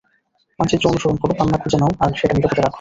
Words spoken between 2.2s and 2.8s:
নিরাপদে রাখো।